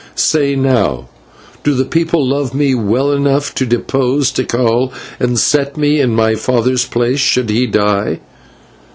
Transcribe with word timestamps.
Say, 0.15 0.55
now, 0.55 1.09
do 1.63 1.75
the 1.75 1.85
people 1.85 2.27
love 2.27 2.55
me 2.55 2.73
well 2.73 3.11
enough 3.11 3.53
to 3.53 3.67
depose 3.67 4.31
Tikal 4.31 4.91
and 5.19 5.37
set 5.37 5.77
me 5.77 5.99
in 5.99 6.15
my 6.15 6.33
father's 6.33 6.85
place, 6.87 7.19
should 7.19 7.51
he 7.51 7.67
die?" 7.67 8.19